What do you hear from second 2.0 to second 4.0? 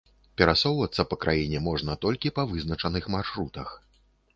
толькі па вызначаных маршрутах.